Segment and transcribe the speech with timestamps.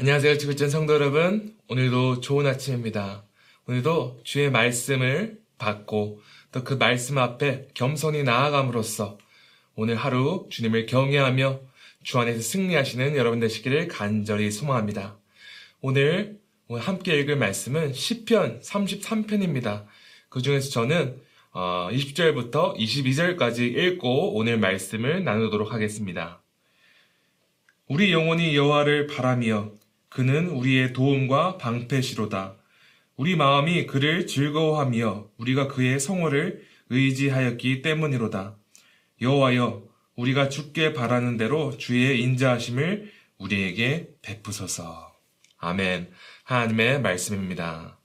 [0.00, 0.38] 안녕하세요.
[0.38, 1.54] 지구전 성도 여러분.
[1.68, 3.22] 오늘도 좋은 아침입니다.
[3.68, 6.22] 오늘도 주의 말씀을 받고
[6.52, 9.18] 또 그 말씀 앞에 겸손히 나아감으로써
[9.74, 11.60] 오늘 하루 주님을 경외하며
[12.02, 15.18] 주 안에서 승리하시는 여러분 되시기를 간절히 소망합니다.
[15.82, 16.40] 오늘
[16.70, 19.84] 함께 읽을 말씀은 시편 33편입니다.
[20.30, 21.20] 그 중에서 저는
[21.52, 26.40] 20절부터 22절까지 읽고 오늘 말씀을 나누도록 하겠습니다.
[27.86, 29.72] 우리 영혼이 여호와를 바라며
[30.10, 32.56] 그는 우리의 도움과 방패시로다.
[33.16, 38.56] 우리 마음이 그를 즐거워하며 우리가 그의 성호를 의지하였기 때문이로다.
[39.22, 39.84] 여호와여
[40.16, 45.14] 우리가 죽게 바라는 대로 주의 인자하심을 우리에게 베푸소서.
[45.58, 46.10] 아멘.
[46.44, 47.98] 하나님의 말씀입니다.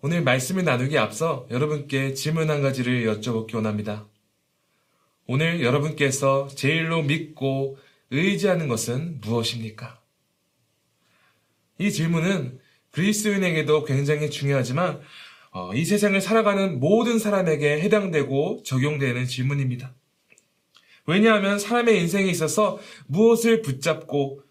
[0.00, 4.06] 오늘 말씀을 나누기 앞서 여러분께 질문 한 가지를 여쭤보기 원합니다.
[5.26, 7.78] 오늘 여러분께서 제일로 믿고
[8.10, 9.97] 의지하는 것은 무엇입니까?
[11.78, 12.58] 이 질문은
[12.90, 15.00] 그리스도인에게도 굉장히 중요하지만
[15.50, 19.94] 어, 이 세상을 살아가는 모든 사람에게 해당되고 적용되는 질문입니다.
[21.06, 24.42] 왜냐하면 사람의 인생에 있어서 무엇을 붙잡고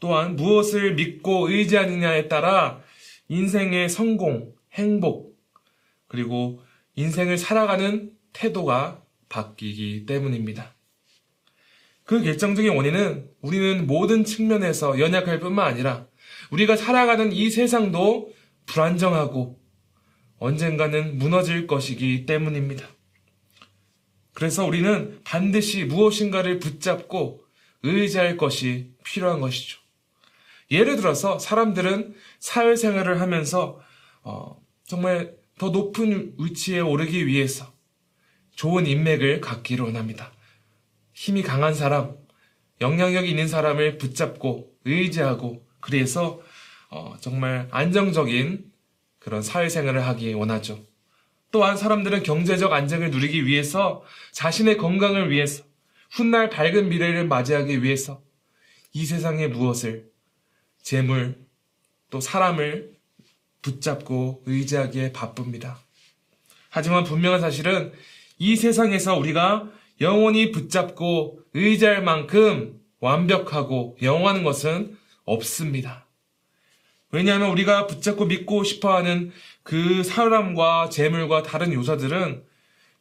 [0.00, 2.82] 또한 무엇을 믿고 의지하느냐에 따라
[3.28, 5.34] 인생의 성공, 행복,
[6.08, 6.60] 그리고
[6.96, 10.74] 인생을 살아가는 태도가 바뀌기 때문입니다.
[12.04, 16.06] 그 결정적인 원인은 우리는 모든 측면에서 연약할 뿐만 아니라
[16.54, 18.32] 우리가 살아가는 이 세상도
[18.66, 19.60] 불안정하고
[20.38, 22.88] 언젠가는 무너질 것이기 때문입니다.
[24.34, 27.44] 그래서 우리는 반드시 무엇인가를 붙잡고
[27.82, 29.80] 의지할 것이 필요한 것이죠.
[30.70, 33.80] 예를 들어서 사람들은 사회생활을 하면서
[34.22, 37.72] 어, 정말 더 높은 위치에 오르기 위해서
[38.54, 40.32] 좋은 인맥을 갖기를 원합니다.
[41.12, 42.16] 힘이 강한 사람,
[42.80, 46.40] 영향력 있는 사람을 붙잡고 의지하고 그래서
[46.88, 48.72] 어, 정말 안정적인
[49.18, 50.82] 그런 사회생활을 하기 원하죠.
[51.50, 55.62] 또한 사람들은 경제적 안정을 누리기 위해서 자신의 건강을 위해서
[56.10, 58.22] 훗날 밝은 미래를 맞이하기 위해서
[58.94, 60.06] 이 세상의 무엇을
[60.82, 61.36] 재물
[62.10, 62.94] 또 사람을
[63.60, 65.78] 붙잡고 의지하기에 바쁩니다.
[66.70, 67.92] 하지만 분명한 사실은
[68.38, 69.68] 이 세상에서 우리가
[70.00, 76.06] 영원히 붙잡고 의지할 만큼 완벽하고 영원한 것은 없습니다.
[77.10, 79.30] 왜냐하면 우리가 붙잡고 믿고 싶어 하는
[79.62, 82.44] 그 사람과 재물과 다른 요소들은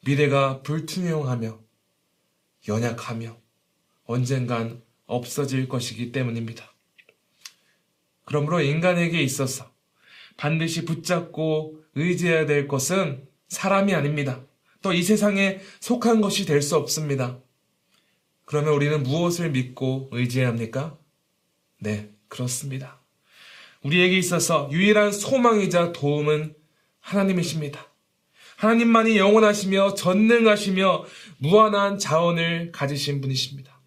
[0.06, 1.60] 미래가 불투명하며
[2.68, 3.38] 연약하며
[4.06, 6.74] 언젠간 없어질 것이기 때문입니다.
[8.26, 9.72] 그러므로 인간에게 있어서
[10.38, 14.42] 반드시 붙잡고 의지해야 될 것은 사람이 아닙니다.
[14.82, 17.40] 또 이 세상에 속한 것이 될 수 없습니다.
[18.46, 20.98] 그러면 우리는 무엇을 믿고 의지해야 합니까?
[21.84, 23.02] 네, 그렇습니다.
[23.82, 26.56] 우리에게 있어서 유일한 소망이자 도움은
[27.02, 27.92] 하나님이십니다.
[28.56, 31.06] 하나님만이 영원하시며 전능하시며
[31.40, 33.78] 무한한 자원을 가지신 분이십니다.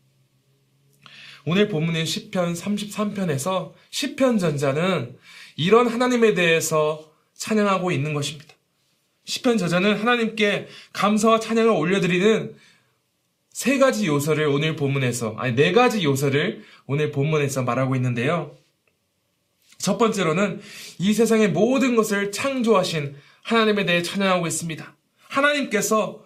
[1.46, 5.16] 오늘 본문인 10편 33편에서 10편 전자는
[5.56, 8.54] 이런 하나님에 대해서 찬양하고 있는 것입니다.
[9.24, 12.56] 10편 저자는 하나님께 감사와 찬양을 올려드리는
[13.56, 18.54] 세 가지 요소를 오늘 본문에서, 아니, 네 가지 요소를 오늘 본문에서 말하고 있는데요.
[19.78, 20.60] 첫 번째로는
[20.98, 24.94] 이 세상의 모든 것을 창조하신 하나님에 대해 찬양하고 있습니다.
[25.28, 26.22] 하나님께서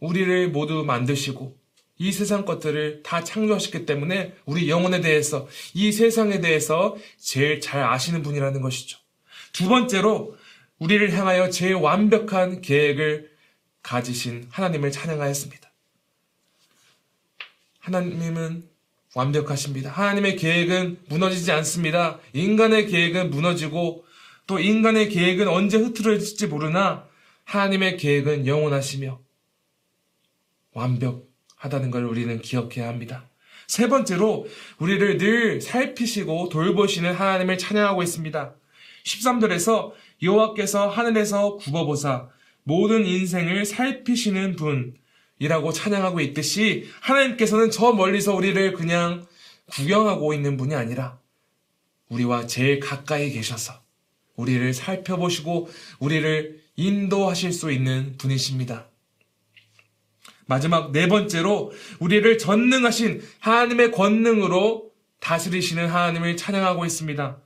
[0.00, 1.56] 우리를 모두 만드시고
[1.96, 8.22] 이 세상 것들을 다 창조하셨기 때문에 우리 영혼에 대해서 이 세상에 대해서 제일 잘 아시는
[8.22, 8.98] 분이라는 것이죠.
[9.54, 10.36] 두 번째로
[10.78, 13.30] 우리를 향하여 제일 완벽한 계획을
[13.82, 15.67] 가지신 하나님을 찬양하였습니다.
[17.88, 18.64] 하나님은
[19.14, 19.90] 완벽하십니다.
[19.90, 22.18] 하나님의 계획은 무너지지 않습니다.
[22.34, 24.04] 인간의 계획은 무너지고
[24.46, 27.06] 또 인간의 계획은 언제 흐트러질지 모르나
[27.44, 29.18] 하나님의 계획은 영원하시며
[30.72, 33.28] 완벽하다는 걸 우리는 기억해야 합니다.
[33.66, 34.46] 세 번째로
[34.78, 38.54] 우리를 늘 살피시고 돌보시는 하나님을 찬양하고 있습니다.
[39.04, 39.92] 13절에서
[40.22, 42.28] 여호와께서 하늘에서 굽어보사
[42.64, 44.94] 모든 인생을 살피시는 분
[45.38, 49.26] 이라고 찬양하고 있듯이 하나님께서는 저 멀리서 우리를 그냥
[49.66, 51.18] 구경하고 있는 분이 아니라
[52.08, 53.74] 우리와 제일 가까이 계셔서
[54.36, 55.68] 우리를 살펴보시고
[55.98, 58.88] 우리를 인도하실 수 있는 분이십니다.
[60.46, 64.90] 마지막 네 번째로 우리를 전능하신 하나님의 권능으로
[65.20, 67.38] 다스리시는 하나님을 찬양하고 있습니다.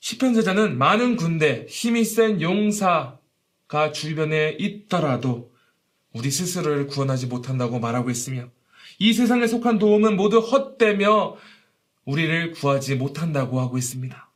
[0.00, 5.53] 시편자자는 많은 군대, 힘이 센 용사가 주변에 있더라도
[6.14, 8.48] 우리 스스로를 구원하지 못한다고 말하고 있으며
[8.98, 11.36] 이 세상에 속한 도움은 모두 헛되며
[12.04, 14.30] 우리를 구하지 못한다고 하고 있습니다.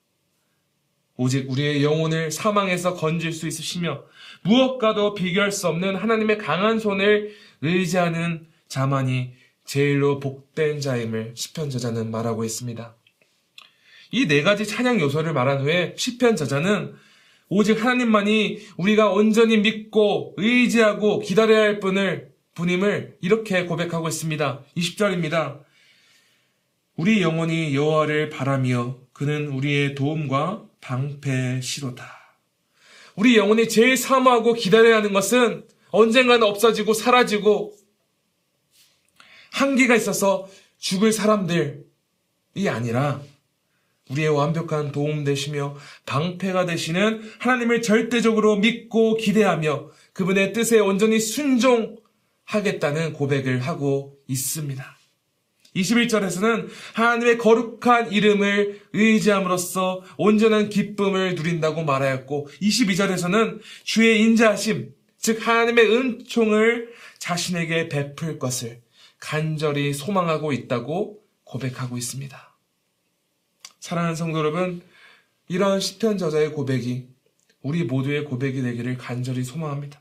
[1.16, 4.04] 오직 우리의 영혼을 사망에서 건질 수 있으시며
[4.42, 9.32] 무엇과도 비교할 수 없는 하나님의 강한 손을 의지하는 자만이
[9.64, 12.94] 제일로 복된 자임을 시편 저자는 말하고 있습니다.
[14.12, 16.94] 이 네 가지 찬양 요소를 말한 후에 시편 저자는
[17.48, 24.64] 오직 하나님만이 우리가 온전히 믿고 의지하고 기다려야 할 분을 분임을 이렇게 고백하고 있습니다.
[24.76, 25.60] 20절입니다.
[26.96, 32.18] 우리 영혼이 여호와를 바라며 그는 우리의 도움과 방패시로다.
[33.16, 37.74] 우리 영혼이 제일 사모하고 기다려야 하는 것은 언젠가는 없어지고 사라지고
[39.52, 40.48] 한계가 있어서
[40.78, 41.78] 죽을 사람들이
[42.68, 43.22] 아니라
[44.10, 45.76] 우리의 완벽한 도움 되시며
[46.06, 54.99] 방패가 되시는 하나님을 절대적으로 믿고 기대하며 그분의 뜻에 온전히 순종하겠다는 고백을 하고 있습니다.
[55.76, 66.93] 21절에서는 하나님의 거룩한 이름을 의지함으로써 온전한 기쁨을 누린다고 말하였고 22절에서는 주의 인자하심, 즉 하나님의 은총을
[67.19, 68.81] 자신에게 베풀 것을
[69.20, 72.57] 간절히 소망하고 있다고 고백하고 있습니다.
[73.80, 74.82] 사랑하는 성도 여러분,
[75.48, 77.08] 이러한 시편 저자의 고백이
[77.62, 80.00] 우리 모두의 고백이 되기를 간절히 소망합니다.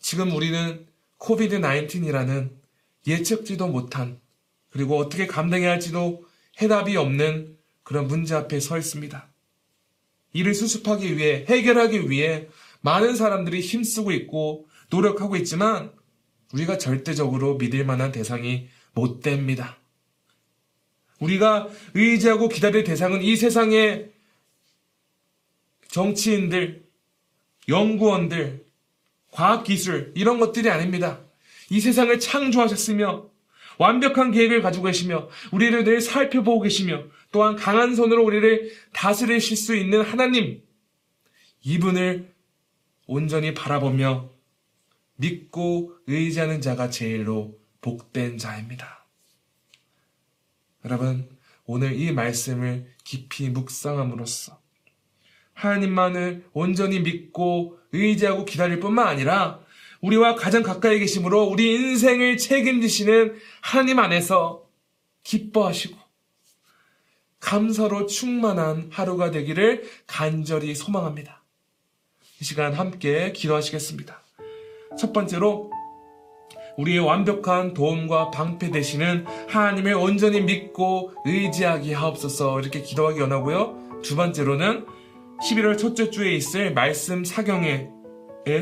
[0.00, 0.86] 지금 우리는
[1.18, 2.50] 코비드 19이라는
[3.06, 4.20] 예측지도 못한
[4.70, 6.24] 그리고 어떻게 감당해야 할지도
[6.60, 9.26] 해답이 없는 그런 문제 앞에 서 있습니다.
[10.32, 12.48] 이를 수습하기 위해, 해결하기 위해
[12.82, 15.92] 많은 사람들이 힘쓰고 있고 노력하고 있지만
[16.52, 19.79] 우리가 절대적으로 믿을 만한 대상이 못 됩니다.
[21.20, 24.10] 우리가 의지하고 기다릴 대상은 이 세상의
[25.88, 26.84] 정치인들,
[27.68, 28.64] 연구원들,
[29.30, 31.20] 과학기술, 이런 것들이 아닙니다.
[31.68, 33.28] 이 세상을 창조하셨으며
[33.78, 40.02] 완벽한 계획을 가지고 계시며 우리를 늘 살펴보고 계시며 또한 강한 손으로 우리를 다스리실 수 있는
[40.02, 40.62] 하나님
[41.62, 42.34] 이분을
[43.06, 44.30] 온전히 바라보며
[45.16, 48.99] 믿고 의지하는 자가 제일로 복된 자입니다.
[50.84, 51.28] 여러분,
[51.66, 54.58] 오늘 이 말씀을 깊이 묵상함으로써
[55.54, 59.60] 하나님만을 온전히 믿고 의지하고 기다릴 뿐만 아니라
[60.00, 64.66] 우리와 가장 가까이 계심으로 우리 인생을 책임지시는 하나님 안에서
[65.22, 65.98] 기뻐하시고
[67.40, 71.42] 감사로 충만한 하루가 되기를 간절히 소망합니다.
[72.40, 74.22] 이 시간 함께 기도하시겠습니다.
[74.98, 75.70] 첫 번째로
[76.76, 84.00] 우리의 완벽한 도움과 방패 되시는 하나님을 온전히 믿고 의지하게 하옵소서 이렇게 기도하기 원하고요.
[84.02, 84.86] 두 번째로는
[85.42, 87.88] 11월 첫째 주에 있을 말씀 사경에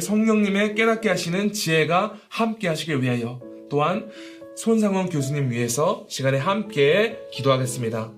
[0.00, 3.40] 성령님의 깨닫게 하시는 지혜가 함께 하시길 위하여
[3.70, 4.10] 또한
[4.56, 8.17] 손상원 교수님 위해서 시간에 함께 기도하겠습니다.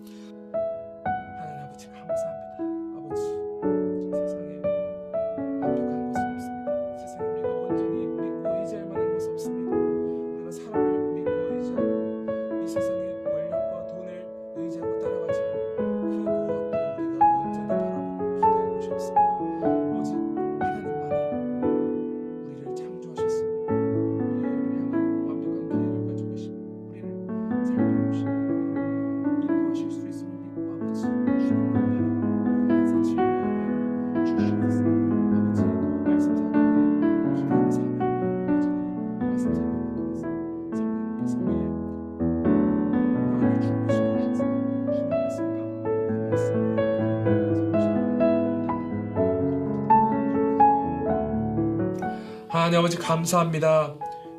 [52.50, 53.94] 하나님 아버지 감사합니다.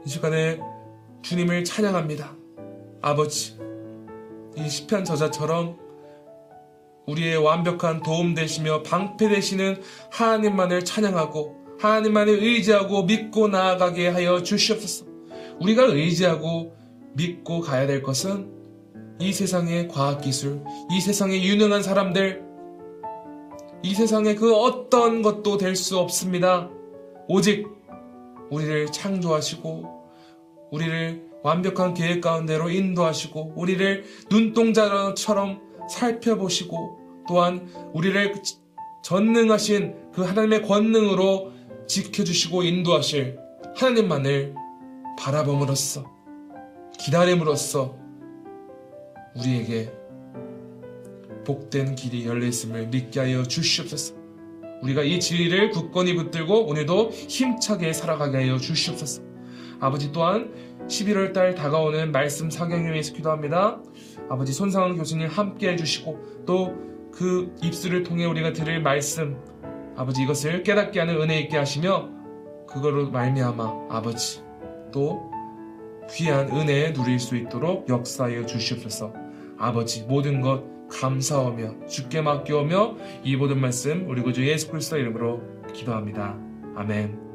[0.05, 0.59] 이 시간에
[1.21, 2.35] 주님을 찬양합니다.
[3.01, 3.57] 아버지,
[4.57, 5.77] 이 시편 저자처럼
[7.07, 15.05] 우리의 완벽한 도움 되시며 방패 되시는 하나님만을 찬양하고 하나님만을 의지하고 믿고 나아가게 하여 주시옵소서.
[15.61, 16.75] 우리가 의지하고
[17.13, 18.51] 믿고 가야 될 것은
[19.19, 22.43] 이 세상의 과학기술, 이 세상의 유능한 사람들,
[23.83, 26.69] 이 세상의 그 어떤 것도 될 수 없습니다.
[27.29, 27.80] 오직
[28.51, 30.01] 우리를 창조하시고
[30.71, 38.35] 우리를 완벽한 계획 가운데로 인도하시고 우리를 눈동자처럼 살펴보시고 또한 우리를
[39.03, 41.51] 전능하신 그 하나님의 권능으로
[41.87, 43.39] 지켜주시고 인도하실
[43.75, 44.53] 하나님만을
[45.17, 46.05] 바라봄으로써
[46.99, 47.95] 기다림으로써
[49.35, 49.91] 우리에게
[51.45, 54.20] 복된 길이 열려 있음을 믿게 하여 주시옵소서.
[54.81, 59.21] 우리가 이 진리를 굳건히 붙들고 오늘도 힘차게 살아가게 하여 주시옵소서.
[59.79, 60.53] 아버지 또한
[60.87, 63.81] 11월 달 다가오는 말씀 사경을 위해서 기도합니다.
[64.29, 69.37] 아버지 손상훈 교수님 함께 해주시고 또 그 입술을 통해 우리가 들을 말씀
[69.95, 72.09] 아버지 이것을 깨닫게 하는 은혜 있게 하시며
[72.67, 74.41] 그거로 말미암아 아버지
[74.91, 75.29] 또
[76.09, 79.13] 귀한 은혜에 누릴 수 있도록 역사하여 주시옵소서.
[79.57, 85.41] 아버지 모든 것 감사하며 주께 맡겨오며 이 모든 말씀 우리 구주 예수 그리스도 이름으로
[85.73, 86.37] 기도합니다.
[86.75, 87.30] 아멘.